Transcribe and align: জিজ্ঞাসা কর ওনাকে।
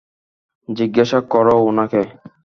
জিজ্ঞাসা 0.69 1.19
কর 1.31 1.47
ওনাকে। 1.61 2.01